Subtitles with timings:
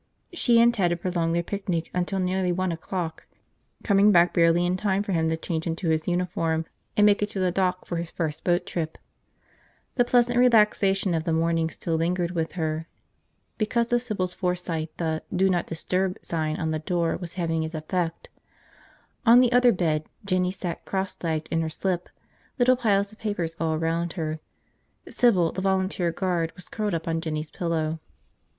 [0.33, 3.27] She and Ted had prolonged their picnic until nearly one o'clock,
[3.83, 6.65] coming back barely in time for him to change into his uniform
[6.97, 8.97] and make it to the dock for his first boat trip.
[9.97, 12.87] The pleasant relaxation of the morning still lingered with her.
[13.59, 17.75] Because of Sybil's foresight, the "Do Not Disturb!" sign on the door was having its
[17.75, 18.27] effect.
[19.23, 22.09] On the other bed, Jinny sat crosslegged in her slip,
[22.57, 24.39] little piles of papers all around her.
[25.07, 27.99] Sybil, the volunteer guard, was curled up on Jinny's pillows.